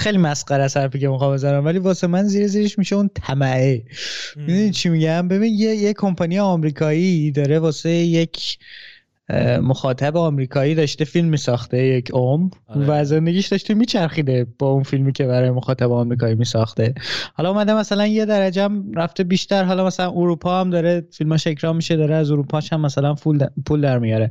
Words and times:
خیلی 0.00 0.18
مسخره 0.18 0.62
است 0.62 0.76
حرفی 0.76 0.98
که 0.98 1.08
می‌خوام 1.08 1.34
بزنم 1.34 1.64
ولی 1.64 1.78
واسه 1.78 2.06
من 2.06 2.22
زیر 2.22 2.46
زیرش 2.46 2.78
میشه 2.78 2.96
اون 2.96 3.10
طمعه. 3.14 3.84
می‌دونی 4.36 4.70
چی 4.70 4.88
میگم؟ 4.88 5.28
ببین 5.28 5.54
یه 5.54 5.74
یه 5.74 5.92
کمپانی 5.92 6.38
آمریکایی 6.38 7.30
داره 7.30 7.58
واسه 7.58 7.90
یک 7.90 8.58
مخاطب 9.62 10.16
آمریکایی 10.16 10.74
داشته 10.74 11.04
فیلم 11.04 11.28
میساخته 11.28 11.86
یک 11.86 12.10
عمر 12.10 12.50
آره. 12.66 12.86
و 12.88 13.04
زندگیش 13.04 13.46
داشته 13.46 13.74
میچرخیده 13.74 14.46
با 14.58 14.70
اون 14.70 14.82
فیلمی 14.82 15.12
که 15.12 15.26
برای 15.26 15.50
مخاطب 15.50 15.92
آمریکایی 15.92 16.34
میساخته. 16.34 16.94
حالا 17.34 17.50
اومده 17.50 17.74
مثلا 17.74 18.06
یه 18.06 18.24
درجه 18.24 18.62
هم 18.62 18.92
رفته 18.94 19.24
بیشتر 19.24 19.64
حالا 19.64 19.86
مثلا 19.86 20.10
اروپا 20.10 20.60
هم 20.60 20.70
داره 20.70 21.06
فیلماش 21.12 21.46
اکرام 21.46 21.76
میشه 21.76 21.96
داره 21.96 22.14
از 22.14 22.30
اروپاش 22.30 22.72
هم 22.72 22.80
مثلا 22.80 23.14
پول 23.66 23.80
در 23.80 23.98
میاره. 23.98 24.30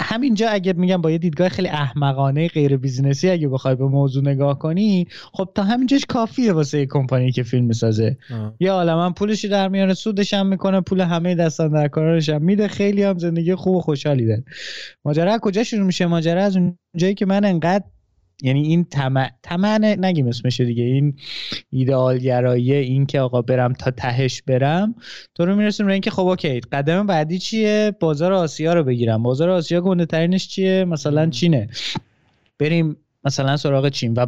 همینجا 0.00 0.48
اگه 0.48 0.72
میگم 0.72 1.02
با 1.02 1.10
یه 1.10 1.18
دیدگاه 1.18 1.48
خیلی 1.48 1.68
احمقانه 1.68 2.48
غیر 2.48 2.76
بیزینسی 2.76 3.30
اگه 3.30 3.48
بخوای 3.48 3.74
به 3.74 3.84
موضوع 3.84 4.24
نگاه 4.24 4.58
کنی 4.58 5.06
خب 5.32 5.48
تا 5.54 5.62
همینجاش 5.62 6.04
کافیه 6.08 6.52
واسه 6.52 6.78
یه 6.78 6.86
کمپانی 6.86 7.32
که 7.32 7.42
فیلم 7.42 7.64
می‌سازه. 7.64 8.16
یا 8.60 8.74
عالما 8.74 9.10
پولش 9.10 9.44
در 9.44 9.68
میاره 9.68 9.94
سودش 9.94 10.34
هم 10.34 10.46
می‌کنه 10.46 10.80
پول 10.80 11.00
همه 11.00 11.34
دستان 11.34 11.72
در 11.72 11.88
کارش 11.88 12.28
هم 12.28 12.42
میده. 12.42 12.68
خیلی 12.68 13.02
هم 13.02 13.18
زندگی 13.18 13.54
خوب 13.54 13.74
و 13.74 13.80
خوشحالی 13.80 14.26
ده 14.26 14.44
ماجرا 15.04 15.38
کجا 15.38 15.64
شروع 15.64 15.86
میشه؟ 15.86 16.06
ماجرا 16.06 16.44
از 16.44 16.56
اون 16.56 16.78
جایی 16.96 17.14
که 17.14 17.26
من 17.26 17.44
انقدر 17.44 17.84
یعنی 18.42 18.62
این 18.62 18.84
طمع 18.84 19.30
طمع 19.42 19.78
نگیم 19.78 20.26
اسمشه 20.26 20.64
دیگه. 20.64 20.82
این 20.82 21.16
ایدئال 21.70 22.18
گرایی 22.18 22.72
این 22.72 23.06
که 23.06 23.20
آقا 23.20 23.42
برم 23.42 23.72
تا 23.72 23.90
تهش 23.90 24.42
برم. 24.42 24.94
تو 25.34 25.46
رو 25.46 25.56
می‌رسیم 25.56 25.86
به 25.86 25.92
اینکه 25.92 26.10
خب 26.10 26.26
اوکی 26.26 26.60
قدم 26.60 27.06
بعدی 27.06 27.38
چیه؟ 27.38 27.92
بازار 28.00 28.32
آسیا 28.32 28.74
رو 28.74 28.84
بگیرم. 28.84 29.22
بازار 29.22 29.50
آسیا 29.50 29.80
گنده 29.80 30.06
ترینش 30.06 30.48
چیه؟ 30.48 30.84
مثلا 30.84 31.30
چینه. 31.30 31.68
بریم 32.58 32.96
مثلا 33.24 33.56
سراغ 33.56 33.88
چین. 33.88 34.14
و 34.14 34.26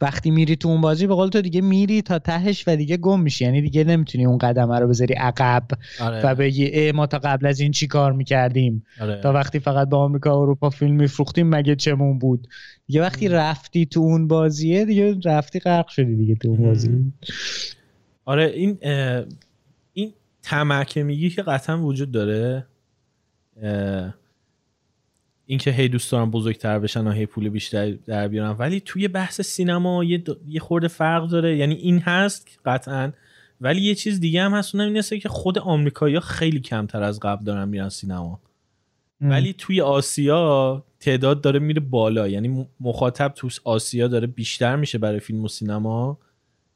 وقتی 0.00 0.30
میری 0.30 0.56
تو 0.56 0.68
اون 0.68 0.80
بازی 0.80 1.06
به 1.06 1.14
قول 1.14 1.28
تو 1.28 1.40
دیگه 1.40 1.60
میری 1.60 2.02
تا 2.02 2.18
تهش 2.18 2.64
و 2.66 2.76
دیگه 2.76 2.96
گم 2.96 3.20
میشی. 3.20 3.44
یعنی 3.44 3.62
دیگه 3.62 3.84
نمی‌تونی 3.84 4.26
اون 4.26 4.38
قدم 4.38 4.72
رو 4.72 4.88
بذاری 4.88 5.14
عقب 5.14 5.68
آره. 6.00 6.26
و 6.26 6.34
بگی 6.34 6.64
ای 6.64 6.92
ما 6.92 7.06
تا 7.06 7.18
قبل 7.18 7.46
از 7.46 7.60
این 7.60 7.72
چی 7.72 7.86
کار 7.86 8.12
می‌کردیم؟ 8.12 8.84
آره. 9.00 9.20
تا 9.20 9.32
وقتی 9.32 9.58
فقط 9.58 9.88
با 9.88 9.98
آمریکا 9.98 10.38
و 10.38 10.42
اروپا 10.42 10.70
فیلم 10.70 10.94
میفروختیم 10.94 11.48
مگه 11.48 11.76
چمون 11.76 12.18
بود؟ 12.18 12.48
دیگه 12.86 13.00
وقتی 13.00 13.28
رفتی 13.28 13.86
تو 13.86 14.00
اون 14.00 14.28
بازیه 14.28 14.84
دیگه 14.84 15.16
رفتی 15.24 15.60
غرق 15.60 15.88
شدی 15.88 16.16
دیگه 16.16 16.34
تو 16.34 16.48
اون 16.48 16.62
بازی. 16.62 17.12
آره 18.24 18.44
این 18.44 18.78
این 19.92 20.12
تمکه 20.42 21.02
میگی 21.02 21.30
که 21.30 21.42
قطعا 21.42 21.82
وجود 21.82 22.10
داره. 22.10 22.66
اینکه 25.50 25.70
هی 25.70 25.88
دوست 25.88 26.12
دارم 26.12 26.30
بزرگتر 26.30 26.78
بشن 26.78 27.06
و 27.06 27.10
هی 27.10 27.26
پول 27.26 27.48
بیشتر 27.48 27.90
در 27.90 28.28
بیارن. 28.28 28.50
ولی 28.50 28.80
توی 28.80 29.08
بحث 29.08 29.40
سینما 29.40 30.04
یه, 30.04 30.24
یه 30.46 30.60
خورده 30.60 30.88
فرق 30.88 31.28
داره. 31.28 31.56
یعنی 31.56 31.74
این 31.74 31.98
هست 31.98 32.58
قطعا. 32.64 33.12
ولی 33.60 33.80
یه 33.80 33.94
چیز 33.94 34.20
دیگه 34.20 34.42
هم 34.42 34.54
هست 34.54 34.74
اونم 34.74 34.94
این 35.10 35.20
که 35.20 35.28
خود 35.28 35.58
آمریکایی‌ها 35.58 36.20
خیلی 36.20 36.60
کمتر 36.60 37.02
از 37.02 37.20
قبل 37.20 37.44
دارن 37.44 37.68
میرن 37.68 37.88
سینما. 37.88 38.40
ولی 39.20 39.52
توی 39.52 39.80
آسیا 39.80 40.84
تعداد 41.00 41.40
داره 41.40 41.58
میره 41.58 41.80
بالا. 41.80 42.28
یعنی 42.28 42.66
مخاطب 42.80 43.28
تو 43.28 43.48
آسیا 43.64 44.08
داره 44.08 44.26
بیشتر 44.26 44.76
میشه 44.76 44.98
برای 44.98 45.20
فیلم 45.20 45.44
و 45.44 45.48
سینما. 45.48 46.18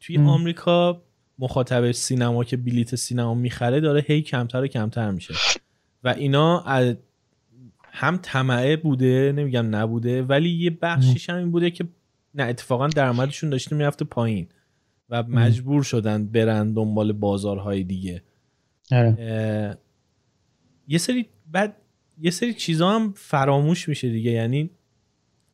توی 0.01 0.19
آمریکا 0.19 1.03
مخاطب 1.39 1.93
سینما 1.93 2.45
که 2.45 2.57
بلیت 2.57 2.95
سینما 2.95 3.35
می‌خره 3.35 3.81
داره 3.81 4.05
هی 4.07 4.23
کمتر 4.23 4.63
و 4.63 4.67
کمتر 4.67 5.11
میشه. 5.11 5.35
و 6.05 6.09
اینا 6.09 6.65
هم 7.95 8.19
طمعه 8.23 8.77
بوده 8.77 9.33
نمیگم 9.37 9.77
نبوده 9.77 10.23
ولی 10.23 10.51
یه 10.51 10.71
بخشیش 10.71 11.31
هم 11.31 11.37
این 11.37 11.51
بوده 11.51 11.71
که 11.71 11.85
نه 12.35 12.43
اتفاقا 12.43 12.89
درآمدشون 12.89 13.51
داشته 13.51 13.77
می‌رفته 13.77 14.05
پایین 14.05 14.47
و 15.11 15.23
مجبور 15.23 15.83
شدن 15.83 16.27
برن 16.27 16.73
دنبال 16.73 17.13
بازارهای 17.13 17.85
دیگه. 17.85 18.23
آره. 18.93 19.79
یه 20.89 20.99
سری 20.99 21.27
بعد 21.51 21.77
یه 22.21 22.31
سری 22.31 22.55
چیزا 22.55 22.91
هم 22.91 23.13
فراموش 23.17 23.89
میشه 23.89 24.11
دیگه. 24.11 24.31
یعنی 24.31 24.71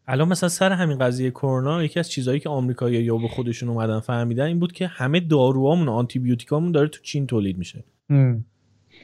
الان 0.06 0.28
مثلا 0.28 0.48
سر 0.48 0.72
همین 0.72 0.98
قضیه 0.98 1.30
کرونا 1.30 1.84
یکی 1.84 2.00
از 2.00 2.10
چیزهایی 2.10 2.40
که 2.40 2.48
آمریکایی‌ها 2.48 3.02
یا 3.02 3.16
به 3.16 3.28
خودشون 3.28 3.68
اومدن 3.68 4.00
فهمیدن 4.00 4.44
این 4.44 4.58
بود 4.58 4.72
که 4.72 4.86
همه 4.86 5.20
داروهامون 5.20 5.88
آنتی 5.88 6.18
بیوتیکامون 6.18 6.72
داره 6.72 6.88
تو 6.88 7.02
چین 7.02 7.26
تولید 7.26 7.58
میشه. 7.58 7.84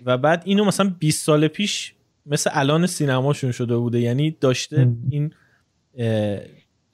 و 0.04 0.18
بعد 0.18 0.42
اینو 0.46 0.64
مثلا 0.64 0.94
20 0.98 1.24
سال 1.24 1.48
پیش 1.48 1.94
مثل 2.26 2.50
الان 2.52 2.86
سینماشون 2.86 3.52
شده 3.52 3.76
بوده. 3.76 4.00
یعنی 4.00 4.36
داشته 4.40 4.92
این 5.10 5.32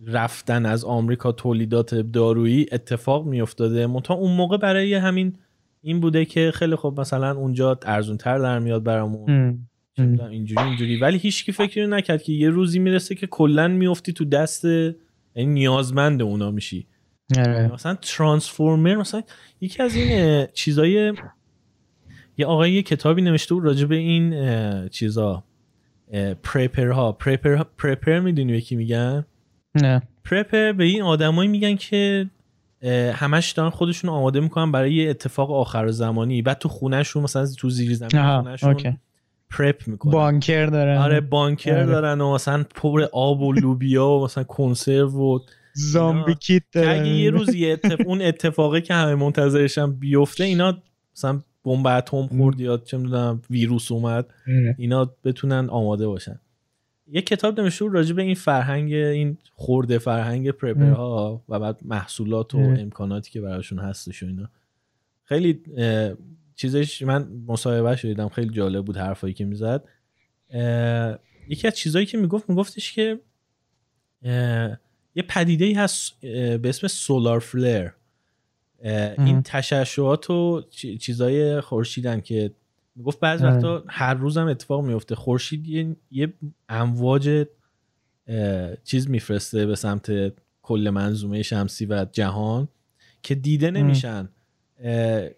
رفتن 0.07 0.67
از 0.67 0.85
آمریکا 0.85 1.33
تولیدات 1.33 1.95
دارویی 1.95 2.67
اتفاق 2.73 3.27
میافتاده. 3.27 3.87
منتها 3.87 4.15
اون 4.15 4.37
موقع 4.37 4.57
برای 4.57 4.95
همین 4.95 5.37
این 5.83 6.01
بوده 6.01 6.25
که 6.25 6.51
خیلی 6.55 6.75
خوب 6.75 7.01
مثلا 7.01 7.37
اونجا 7.37 7.79
ارزون 7.83 8.17
تر 8.17 8.39
در 8.39 8.59
میاد 8.59 8.83
برامون. 8.83 9.59
اینجوری 9.99 10.63
اینجوری. 10.63 10.97
ولی 10.97 11.19
هیچکی 11.19 11.53
فکر 11.53 11.87
نکرد 11.87 12.23
که 12.23 12.33
یه 12.33 12.51
روزی 12.51 12.79
می‌رسه 12.79 13.15
که 13.15 13.27
کلا 13.27 13.69
میفتی 13.69 14.13
تو 14.13 14.25
دست 14.25 14.65
یعنی 14.65 15.47
نیازمند 15.47 16.23
اونا 16.23 16.51
میشی. 16.51 16.87
آره. 17.39 17.73
مثلا 17.73 17.95
ترانسفورمر 17.95 18.97
مثلا 18.97 19.23
یکی 19.61 19.83
از 19.83 19.95
این 19.95 20.47
چیزای 20.53 21.15
یه 22.41 22.47
آقای 22.47 22.73
یه 22.73 22.83
کتابی 22.83 23.23
نوشته 23.23 23.55
بود 23.55 23.65
راجع 23.65 23.87
به 23.87 23.97
این 23.97 24.89
چیزا. 24.89 25.45
پرپر 26.43 26.89
ها 26.89 27.13
پرپر 27.13 27.63
پرپر 27.79 28.21
می‌دونی 28.21 28.53
یکی 28.53 28.77
میگن؟ 28.77 29.25
نه. 29.75 30.03
پرپر 30.25 30.73
به 30.73 30.85
این 30.85 31.03
آدمایی 31.03 31.49
میگن 31.49 31.77
که 31.77 32.31
همش 33.15 33.51
دارن 33.51 33.71
خودشون 33.71 34.11
آماده 34.11 34.41
می‌کنن 34.41 34.73
برای 34.73 34.95
یه 34.95 35.11
اتفاق 35.11 35.51
آخر 35.51 35.91
زمانی. 35.91 36.43
بعد 36.43 36.59
تو 36.59 36.69
خونهشون 36.69 37.23
مثلا 37.23 37.47
تو 37.59 37.71
زیر 37.71 37.95
زمین 37.95 38.41
خونهشون 38.41 38.99
پرپ 39.51 39.89
می‌کنن. 39.89 40.13
بانکر 40.13 40.67
دارن. 40.67 40.97
آره 40.97 41.21
بانکر 41.21 41.75
آره. 41.75 41.87
دارن 41.87 42.21
و 42.21 42.35
مثلا 42.35 42.65
پر 42.75 43.07
آب 43.13 43.41
و 43.41 43.53
لوبیا 43.53 44.09
و 44.09 44.25
مثلا 44.25 44.45
کنسرو 44.45 45.35
و 45.35 45.39
زامبی 45.75 46.35
کیت 46.35 46.63
اگه 46.75 47.09
یه 47.09 47.31
روزی 47.31 47.77
اون 48.07 48.23
اتفاقی 48.23 48.81
که 48.81 48.95
همه 48.95 49.15
منتظرشن 49.15 49.93
بیفته 49.93 50.45
اینا 50.45 50.79
مثلا 51.17 51.41
بمب 51.65 51.87
اتم 51.87 52.27
خورد 52.27 52.61
یا 52.61 52.77
چه 52.77 52.97
می‌دونم 52.97 53.43
ویروس 53.51 53.93
اومد. 53.93 54.35
اینا 54.79 55.15
بتونن 55.25 55.69
آماده 55.71 56.07
باشن. 56.07 56.41
یه 57.13 57.23
کتاب 57.23 57.61
نوشته 57.61 57.89
راجع 57.89 58.15
به 58.15 58.23
این 58.23 58.35
فرهنگ 58.35 58.93
این 58.93 59.39
خورده 59.55 59.99
فرهنگ 59.99 60.51
پرپرها 60.51 61.43
و 61.49 61.61
بعد 61.61 61.81
محصولات 61.85 62.55
و 62.55 62.59
امکاناتی 62.59 63.31
که 63.31 63.41
براشون 63.41 63.79
هستش 63.79 64.23
و 64.23 64.27
اینا. 64.27 64.49
خیلی 65.25 65.63
چیزش 66.55 67.03
من 67.03 67.29
مصاحبه 67.47 67.97
شدیدم 67.97 68.29
خیلی 68.29 68.51
جالب 68.51 68.85
بود 68.85 68.97
حرفایی 68.97 69.35
که 69.35 69.45
می‌زد. 69.45 69.85
یکی 71.49 71.67
از 71.67 71.75
چیزایی 71.77 72.07
که 72.07 72.19
می‌گفت 72.19 72.51
میگفتش 72.51 72.93
که 72.93 73.21
یه 75.15 75.23
پدیده 75.29 75.65
ای 75.65 75.73
هست 75.73 76.21
به 76.21 76.69
اسم 76.69 76.87
سولار 76.87 77.41
فلر 77.41 77.91
این 79.19 79.43
تشعشعات 79.43 80.31
و 80.31 80.63
چیزای 81.01 81.61
خورشیدن 81.61 82.21
که 82.21 82.51
می‌گفت 82.97 83.21
بعضی 83.21 83.45
وقتا 83.45 83.85
هر 83.89 84.15
روزم 84.15 84.47
اتفاق 84.47 84.85
میفته 84.85 85.15
خورشید 85.15 85.69
یه, 85.69 85.97
یه 86.11 86.33
امواج 86.69 87.47
چیز 88.85 89.11
میفرسته 89.11 89.67
به 89.67 89.75
سمت 89.75 90.33
کل 90.63 90.91
منظومه 90.91 91.43
شمسی 91.43 91.87
و 91.87 92.07
جهان 92.13 92.69
که 93.23 93.35
دیده 93.35 93.71
نمیشن. 93.71 94.29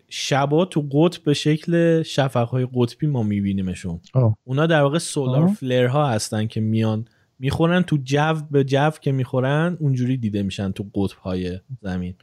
شبا 0.08 0.64
تو 0.64 0.88
قطب 0.92 1.24
به 1.24 1.34
شکل 1.34 2.02
شفقهای 2.02 2.68
قطبی 2.74 3.06
ما 3.06 3.22
میبینیمشون. 3.22 4.00
اونا 4.44 4.66
در 4.66 4.82
واقع 4.82 4.98
سولار 4.98 5.48
فلر 5.48 5.86
ها 5.86 6.10
هستن 6.10 6.46
که 6.46 6.60
میان 6.60 7.04
می‌خورن 7.38 7.82
تو 7.82 7.98
جو 8.04 8.34
به 8.50 8.64
جو 8.64 8.90
که 8.90 9.12
می‌خورن 9.12 9.76
اونجوری 9.80 10.16
دیده 10.16 10.42
میشن 10.42 10.72
تو 10.72 10.84
قطب 10.94 11.18
های 11.18 11.60
زمین. 11.80 12.14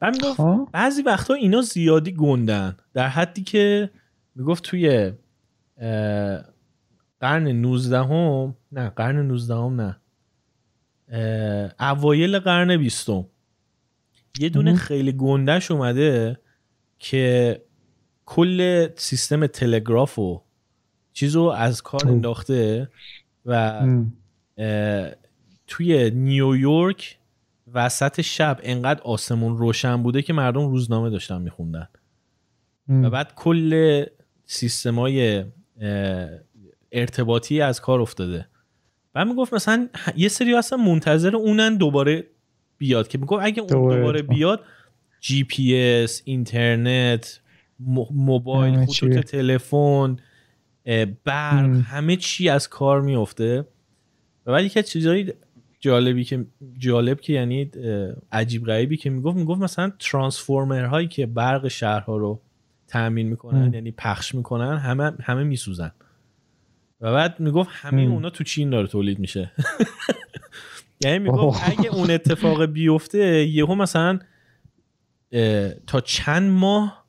بعد 0.00 0.12
می‌گفت 0.12 0.36
خب. 0.36 0.68
بعضی 0.72 1.02
وقتا 1.02 1.34
اینا 1.34 1.60
زیادی 1.60 2.12
گندن. 2.12 2.76
در 2.94 3.08
حدی 3.08 3.42
که 3.42 3.90
می‌گفت 4.34 4.64
توی 4.64 5.12
قرن 7.20 7.48
19 7.48 7.98
هم 7.98 8.56
نه 8.72 8.88
قرن 8.88 9.26
19 9.26 9.54
هم 9.54 9.80
نه 9.80 9.96
اوایل 11.80 12.38
قرن 12.38 12.76
20 12.76 13.08
یه 14.38 14.48
دونه 14.48 14.74
خیلی 14.74 15.12
گندش 15.12 15.70
اومده 15.70 16.40
که 16.98 17.62
کل 18.26 18.88
سیستم 18.96 19.46
تلگراف 19.46 20.18
و 20.18 20.42
چیزو 21.12 21.42
از 21.42 21.82
کار 21.82 22.08
انداخته 22.08 22.90
و 23.46 23.82
توی 25.66 26.10
نیویورک 26.10 27.18
وسط 27.72 28.20
شب 28.20 28.60
انقدر 28.62 29.02
آسمون 29.02 29.58
روشن 29.58 30.02
بوده 30.02 30.22
که 30.22 30.32
مردم 30.32 30.68
روزنامه 30.68 31.10
داشتن 31.10 31.42
میخوندن. 31.42 31.88
و 32.88 33.10
بعد 33.10 33.34
کل 33.34 34.04
سیستمای 34.46 35.44
ارتباطی 36.92 37.60
از 37.60 37.80
کار 37.80 38.00
افتاده. 38.00 38.46
بعد 39.12 39.26
می‌گفت 39.26 39.54
مثلا 39.54 39.88
یه 40.16 40.28
سری 40.28 40.54
اصلا 40.54 40.78
منتظر 40.78 41.36
اونن 41.36 41.76
دوباره 41.76 42.26
بیاد 42.78 43.08
که 43.08 43.18
میگم 43.18 43.38
اگه 43.42 43.62
اون 43.62 43.70
دوباره 43.70 44.22
بیاد 44.22 44.64
جی 45.20 45.44
پی 45.44 45.76
اس 45.76 46.22
اینترنت 46.24 47.40
موبایل 48.10 48.86
خطوط 48.86 49.18
تلفن 49.18 50.16
برق 51.24 51.82
همه 51.86 52.16
چی 52.16 52.48
از 52.48 52.68
کار 52.68 53.00
میفته 53.00 53.64
و 54.46 54.52
ولی 54.52 54.68
که 54.68 54.82
چیزایی 54.82 55.32
جالبی 55.84 56.24
که 56.24 56.46
جالب 56.78 57.20
که 57.20 57.32
یعنی 57.32 57.70
عجیب 58.32 58.64
غریبی 58.64 58.96
که 58.96 59.10
می‌گفت 59.10 59.36
می‌گفت 59.36 59.60
مثلا 59.60 59.92
ترانسفورمر 59.98 60.84
هایی 60.84 61.08
که 61.08 61.26
برق 61.26 61.68
شهرها 61.68 62.16
رو 62.16 62.40
تامین 62.88 63.28
می‌کنن 63.28 63.74
یعنی 63.74 63.90
پخش 63.90 64.34
می‌کنن 64.34 64.76
همه 64.76 65.12
همه 65.22 65.42
میسوزن. 65.42 65.92
و 67.00 67.12
بعد 67.12 67.40
می‌گفت 67.40 67.70
همه 67.72 68.02
اونا 68.02 68.30
تو 68.30 68.44
چین 68.44 68.70
داره 68.70 68.86
تولید 68.86 69.18
میشه. 69.18 69.52
یعنی 71.04 71.18
می‌گفت 71.18 71.62
اگه 71.64 71.94
اون 71.94 72.10
اتفاق 72.10 72.64
بیفته 72.64 73.46
یهو 73.46 73.74
مثلا 73.74 74.18
تا 75.86 76.00
چند 76.00 76.50
ماه 76.50 77.04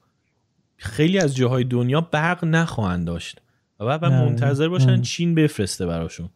خیلی 0.78 1.20
از 1.20 1.36
جاهای 1.36 1.64
دنیا 1.64 2.02
برق 2.02 2.46
نخواهند 2.46 3.08
داشت. 3.08 3.42
و 3.80 3.86
بعد, 3.86 4.06
منتظر 4.06 4.70
باشن 4.70 5.02
چین 5.02 5.36
بفرسته 5.36 5.86
براشون. 5.86 6.30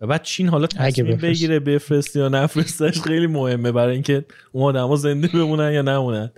و 0.00 0.06
بعد 0.06 0.22
چین 0.22 0.48
حالا 0.48 0.66
تصمیم 0.66 1.16
بگیره 1.16 1.60
بفرسته 1.60 2.20
یا 2.20 2.28
نفرستش 2.28 3.00
خیلی 3.00 3.26
مهمه. 3.26 3.72
برای 3.72 3.92
اینکه 3.92 4.24
اون 4.52 4.64
آدما 4.64 4.96
زنده 4.96 5.28
بمونن 5.28 5.72
یا 5.72 5.82
نمونن. 5.82 6.30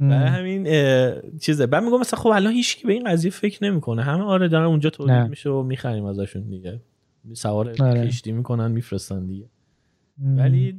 برای 0.00 0.28
همین 0.28 0.64
چیزه. 1.40 1.66
بعد 1.66 1.84
میگم 1.84 2.00
مثلا 2.00 2.20
خب 2.20 2.28
الان 2.28 2.52
هیچ 2.52 2.86
به 2.86 2.92
این 2.92 3.10
قضیه 3.10 3.30
فکر 3.30 3.64
نمی‌کنه. 3.64 4.02
همه 4.02 4.22
آره 4.22 4.48
دارن 4.48 4.64
اونجا 4.64 4.90
تولید 4.90 5.30
میشه 5.30 5.50
و 5.50 5.62
می‌خریم 5.62 6.04
ازشون 6.04 6.42
دیگه. 6.42 6.80
سوار 7.32 7.74
آره. 7.80 8.06
کشتی 8.06 8.32
می‌کنن 8.32 8.70
میفرستن 8.70 9.26
دیگه. 9.26 9.44
ولی 10.36 10.74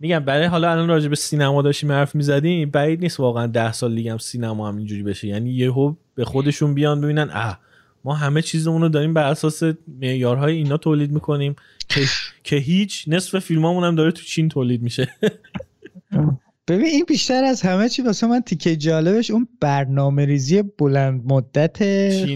میگم 0.00 0.18
برای 0.18 0.46
حالا 0.46 0.70
الان 0.70 0.88
راجع 0.88 1.08
به 1.08 1.16
سینما 1.16 1.62
داشتیم 1.62 1.92
حرف 1.92 2.14
می‌زدیم 2.14 2.70
بعید 2.70 3.00
نیست 3.00 3.20
واقعا 3.20 3.46
ده 3.46 3.72
سال 3.72 3.94
دیگه 3.94 4.12
هم 4.12 4.18
سینما 4.18 4.68
هم 4.68 4.76
اینجوری 4.76 5.02
بشه. 5.02 5.28
یعنی 5.28 5.50
یهو 5.50 5.94
به 6.14 6.24
خودشون 6.24 6.74
بیان 6.74 7.00
ببینن 7.00 7.28
اه 7.32 7.60
ما 8.06 8.14
همه 8.14 8.42
چیزمون 8.42 8.82
رو 8.82 8.88
داریم 8.88 9.14
بر 9.14 9.30
اساس 9.30 9.62
معیارهای 9.88 10.56
اینا 10.56 10.76
تولید 10.76 11.12
می‌کنیم 11.12 11.56
که, 11.88 12.00
که 12.44 12.56
هیچ 12.56 13.04
نصف 13.08 13.38
فیلمامون 13.38 13.84
هم 13.84 13.94
داره 13.94 14.12
تو 14.12 14.22
چین 14.22 14.48
تولید 14.48 14.82
میشه. 14.82 15.08
ببین 16.68 16.86
این 16.86 17.04
بیشتر 17.08 17.44
از 17.44 17.62
همه 17.62 17.88
چی 17.88 18.02
واسه 18.02 18.26
من 18.26 18.40
تیکه 18.40 18.76
جالبش 18.76 19.30
اون 19.30 19.48
برنامه 19.60 20.24
ریزی 20.24 20.62
بلند 20.62 21.22
مدت 21.32 21.78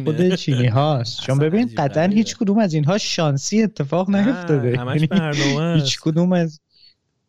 خود 0.05 0.35
چینی 0.35 0.67
هاست. 0.67 1.21
چون 1.23 1.39
ببین 1.39 1.71
قطعا 1.77 2.05
هیچ 2.05 2.37
کدوم 2.37 2.59
از 2.59 2.75
اینها 2.75 2.99
شانسی 2.99 3.63
اتفاق 3.63 4.11
نیفتاده. 4.11 4.71
برنامه 4.71 5.75
هیچ 5.81 6.01
کدوم 6.01 6.33
از 6.33 6.61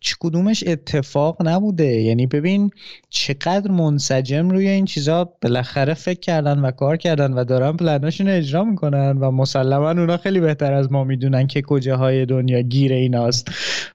هیچ 0.04 0.16
کدومش 0.20 0.64
اتفاق 0.68 1.38
نبوده. 1.48 2.02
یعنی 2.02 2.28
ببین 2.28 2.72
چقدر 3.10 3.72
منسجم 3.72 4.50
روی 4.50 4.68
این 4.68 4.86
چیزا 4.86 5.34
بالاخره 5.42 5.94
فکر 5.94 6.20
کردن 6.20 6.60
و 6.60 6.72
کار 6.72 6.98
کردن 6.98 7.34
و 7.34 7.44
دارن 7.44 7.78
پلناشون 7.78 8.28
اجرا 8.28 8.64
می‌کنن 8.64 9.18
و 9.18 9.32
مسلما 9.32 9.90
اونا 9.90 10.18
خیلی 10.18 10.40
بهتر 10.40 10.74
از 10.74 10.92
ما 10.92 11.04
می‌دونن 11.04 11.48
که 11.48 11.62
کجاهای 11.62 12.26
دنیا 12.26 12.62
گیر 12.62 12.94
ایناست. 12.94 13.52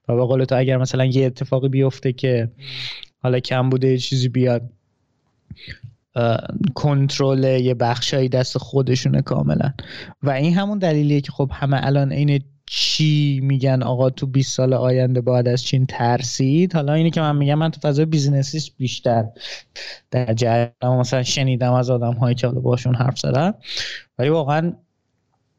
و 0.08 0.16
به 0.16 0.24
قول 0.24 0.44
تو 0.44 0.58
اگر 0.58 0.76
مثلا 0.76 1.04
یه 1.04 1.26
اتفاقی 1.26 1.68
بیفته 1.68 2.12
که 2.12 2.50
حالا 3.18 3.40
کم 3.40 3.70
بوده 3.70 3.88
یه 3.88 3.98
چیزی 3.98 4.28
بیاد 4.28 4.62
کنترل 6.74 7.44
یه 7.44 7.74
بخشایی 7.74 8.28
دست 8.28 8.58
خودشونه 8.58 9.22
کاملا. 9.22 9.72
و 10.22 10.30
این 10.30 10.54
همون 10.54 10.78
دلیلیه 10.78 11.20
که 11.20 11.32
خب 11.32 11.50
همه 11.52 11.86
الان 11.86 12.12
این 12.12 12.40
چی 12.66 13.40
میگن 13.42 13.82
آقا 13.82 14.10
تو 14.10 14.26
20 14.26 14.56
سال 14.56 14.74
آینده 14.74 15.20
باید 15.20 15.48
از 15.48 15.62
چین 15.62 15.86
ترسید؟ 15.86 16.74
حالا 16.74 16.92
اینی 16.92 17.10
که 17.10 17.20
من 17.20 17.36
میگم 17.36 17.54
من 17.54 17.70
تو 17.70 17.80
فضای 17.80 18.04
بیزینسی 18.04 18.72
بیشتر 18.78 19.24
در 20.10 20.34
جریان 20.34 20.72
مثلا 20.82 21.22
شنیدم 21.22 21.72
از 21.72 21.90
آدم 21.90 22.12
هایی 22.12 22.34
که 22.34 22.46
حالا 22.46 22.60
باشون 22.60 22.94
حرف 22.94 23.18
زدم 23.18 23.54
ولی 24.18 24.28
واقعا 24.28 24.72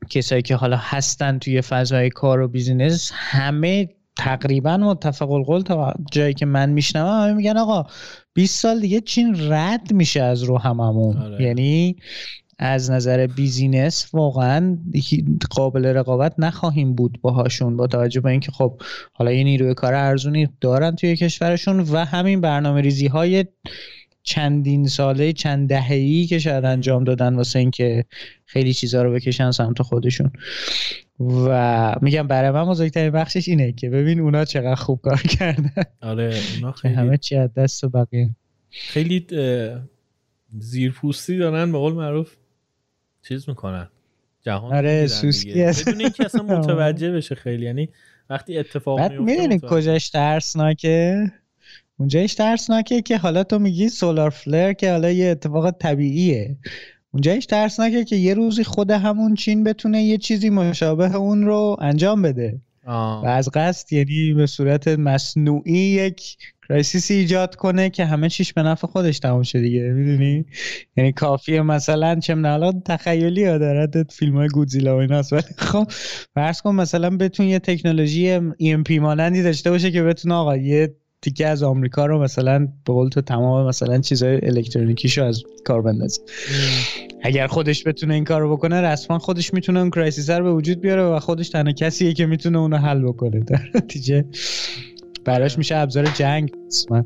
کسایی 0.09 0.41
که 0.41 0.55
حالا 0.55 0.77
هستن 0.79 1.39
توی 1.39 1.61
فضای 1.61 2.09
کار 2.09 2.39
و 2.41 2.47
business 2.47 3.11
همه 3.13 3.89
تقریبا 4.17 4.77
متفق 4.77 5.31
القول 5.31 5.61
تا 5.61 5.93
جایی 6.11 6.33
که 6.33 6.45
من 6.45 6.69
میشنوم 6.69 7.23
همه 7.23 7.33
میگن 7.33 7.57
آقا 7.57 7.85
20 8.33 8.59
سال 8.59 8.79
دیگه 8.79 9.01
چین 9.01 9.51
رد 9.51 9.93
میشه 9.93 10.21
از 10.21 10.43
رو 10.43 10.57
هممون. 10.57 11.17
آره. 11.17 11.43
یعنی 11.43 11.95
از 12.59 12.91
نظر 12.91 13.27
business 13.27 14.09
واقعا 14.13 14.77
قابل 15.49 15.85
رقابت 15.85 16.33
نخواهیم 16.37 16.95
بود 16.95 17.19
باهاشون 17.21 17.77
با 17.77 17.87
توجه 17.87 18.21
به 18.21 18.29
اینکه 18.29 18.51
خب 18.51 18.81
حالا 19.13 19.31
یه 19.31 19.43
نیروی 19.43 19.73
کار 19.73 19.93
ارزونی 19.93 20.49
دارن 20.61 20.95
توی 20.95 21.15
کشورشون 21.15 21.79
و 21.79 22.05
همین 22.05 22.41
برنامه 22.41 22.81
ریزی 22.81 23.07
های 23.07 23.45
چندین 24.23 24.87
ساله 24.87 25.33
چند 25.33 25.69
دهه‌ای 25.69 26.25
که 26.25 26.39
شاید 26.39 26.65
انجام 26.65 27.03
دادن 27.03 27.35
واسه 27.35 27.59
اینکه 27.59 28.05
خیلی 28.45 28.73
چیزا 28.73 29.03
رو 29.03 29.13
بکشن 29.13 29.51
سمت 29.51 29.81
خودشون. 29.81 30.31
و 31.19 31.95
میگم 32.01 32.27
برای 32.27 32.51
من 32.51 32.65
بزرگترین 32.65 33.11
بخشش 33.11 33.47
اینه 33.47 33.71
که 33.71 33.89
ببین 33.89 34.19
اونا 34.19 34.45
چقدر 34.45 34.75
خوب 34.75 35.01
کار 35.01 35.21
کردن. 35.21 35.83
آره 36.01 36.35
اونا 36.55 36.71
خیلی 36.71 36.93
همه 36.93 37.17
چی 37.17 37.35
از 37.35 37.53
دست 37.53 37.85
بقیه. 37.85 38.29
خیلی 38.69 39.27
زیرپوستی 40.59 41.37
دارن 41.37 41.71
به 41.71 41.77
قول 41.77 41.93
معروف. 41.93 42.35
چیز 43.27 43.49
می‌کنن. 43.49 43.87
جهان 44.41 44.73
آره 44.73 45.07
سوسکی 45.07 45.61
هست. 45.61 45.89
بدون 45.89 46.01
اینکه 46.01 46.25
اصلا 46.25 46.43
متوجه 46.57 47.11
بشه 47.11 47.35
خیلی. 47.35 47.65
یعنی 47.65 47.89
وقتی 48.29 48.57
اتفاق 48.57 48.99
میفته 48.99 49.19
می‌دونی 49.19 49.59
کجاش 49.69 50.09
ترسناکه؟ 50.09 51.31
اونجایش 51.97 52.33
ترسناکه 52.33 53.01
که 53.01 53.17
حالا 53.17 53.43
تو 53.43 53.59
میگی 53.59 53.89
سولار 53.89 54.29
فلر 54.29 54.73
که 54.73 54.91
حالا 54.91 55.11
یه 55.11 55.27
اتفاق 55.27 55.71
طبیعیه. 55.71 56.57
اونجایش 57.11 57.45
ترسناکه 57.45 58.03
که 58.03 58.15
یه 58.15 58.33
روزی 58.33 58.63
خود 58.63 58.91
همون 58.91 59.35
چین 59.35 59.63
بتونه 59.63 60.03
یه 60.03 60.17
چیزی 60.17 60.49
مشابه 60.49 61.15
اون 61.15 61.43
رو 61.43 61.77
انجام 61.79 62.21
بده. 62.21 62.61
و 62.87 63.25
از 63.27 63.49
قصد 63.53 63.93
یعنی 63.93 64.33
به 64.33 64.45
صورت 64.45 64.87
مصنوعی 64.87 65.73
یک 65.73 66.37
crisis 66.67 67.06
ی 67.06 67.13
ایجاد 67.13 67.55
کنه 67.55 67.89
که 67.89 68.05
همه 68.05 68.29
چیش 68.29 68.53
به 68.53 68.63
نفع 68.63 68.87
خودش 68.87 69.19
تمام 69.19 69.43
شه 69.43 69.61
دیگه. 69.61 69.81
می‌دونی؟ 69.81 70.45
یعنی 70.97 71.11
کافیه 71.11 71.61
مثلا 71.61 72.19
چه 72.19 72.37
الان 72.37 72.81
تخیلی 72.81 73.45
ها 73.45 73.57
دارد 73.57 74.11
فیلم 74.11 74.35
های 74.35 74.47
گودزیلا 74.47 74.97
و 74.97 74.99
ایناست 74.99 75.33
ولی 75.33 75.43
خب 75.57 75.91
فرض 76.33 76.61
کن 76.61 76.75
مثلا 76.75 77.17
بتون 77.17 77.45
یه 77.45 77.59
تکنولوژی 77.59 78.39
پی 78.85 78.99
مانندی 78.99 79.43
داشته 79.43 79.69
باشه 79.69 79.91
که 79.91 80.03
بتونه 80.03 80.35
آقا 80.35 80.57
یه 80.57 80.95
تیکه 81.21 81.47
از 81.47 81.63
آمریکا 81.63 82.05
رو 82.05 82.23
مثلا 82.23 82.59
به 82.59 82.93
قول 82.93 83.09
تو 83.09 83.21
تمام 83.21 83.67
مثلا 83.67 83.99
چیزای 83.99 84.39
الکترونیکیشو 84.43 85.23
از 85.23 85.43
کار 85.65 85.81
بندازه. 85.81 86.21
اگر 87.23 87.47
خودش 87.47 87.87
بتونه 87.87 88.13
این 88.13 88.23
کار 88.23 88.41
رو 88.41 88.57
بکنه 88.57 88.81
رسما 88.81 89.19
خودش 89.19 89.53
می‌تونه 89.53 89.79
اون 89.79 89.89
crisis 89.89 90.29
رو 90.29 90.43
به 90.43 90.53
وجود 90.53 90.81
بیاره 90.81 91.03
و 91.03 91.19
خودش 91.19 91.49
تنها 91.49 91.73
کسیه 91.73 92.13
که 92.13 92.25
می‌تونه 92.25 92.57
اونو 92.57 92.77
حل 92.77 93.01
بکنه. 93.01 93.39
در 93.49 93.61
نتیجه 93.75 94.25
براش 95.25 95.57
میشه 95.57 95.75
ابزار 95.75 96.05
جنگ. 96.05 96.51
قسمت 96.67 97.05